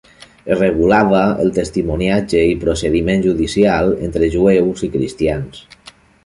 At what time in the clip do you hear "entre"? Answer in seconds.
4.09-4.31